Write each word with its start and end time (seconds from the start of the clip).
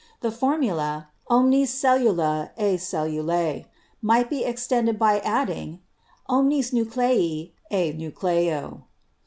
The 0.21 0.31
formula 0.31 1.09
'omnis 1.29 1.71
cellula 1.79 2.49
e 2.57 2.75
cellula' 2.77 3.65
might 4.01 4.31
be 4.31 4.43
extended 4.43 4.97
by 4.97 5.19
adding 5.19 5.81
'omnis 6.27 6.73
nuclei 6.73 7.51
e 7.71 7.93
nucleo.' 7.93 8.85